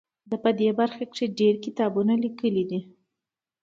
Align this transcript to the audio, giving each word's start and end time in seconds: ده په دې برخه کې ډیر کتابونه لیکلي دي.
ده 0.29 0.35
په 0.43 0.49
دې 0.59 0.69
برخه 0.79 1.05
کې 1.15 1.33
ډیر 1.39 1.53
کتابونه 1.65 2.13
لیکلي 2.23 2.63
دي. 2.69 2.81